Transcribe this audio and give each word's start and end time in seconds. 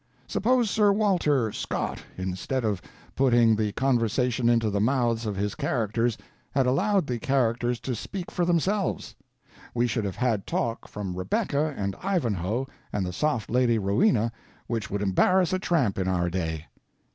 Suppose 0.25 0.71
Sir 0.71 0.91
Walter 0.91 1.51
[Scott] 1.51 2.01
instead 2.17 2.65
of 2.65 2.81
putting 3.15 3.55
the 3.55 3.71
conversation 3.73 4.49
into 4.49 4.71
the 4.71 4.81
mouths 4.81 5.27
of 5.27 5.35
his 5.35 5.53
characters, 5.53 6.17
had 6.55 6.65
allowed 6.65 7.05
the 7.05 7.19
characters 7.19 7.79
to 7.81 7.93
speak 7.93 8.31
for 8.31 8.43
themselves? 8.43 9.13
We 9.75 9.85
should 9.85 10.05
have 10.05 10.15
had 10.15 10.47
talk 10.47 10.87
from 10.87 11.15
Rebecca 11.15 11.75
and 11.77 11.95
Ivanhoe 12.01 12.65
and 12.91 13.05
the 13.05 13.13
soft 13.13 13.51
lady 13.51 13.77
Rowena 13.77 14.31
which 14.65 14.89
would 14.89 15.03
embarrass 15.03 15.53
a 15.53 15.59
tramp 15.59 15.99
in 15.99 16.07
our 16.07 16.31
day. 16.31 16.65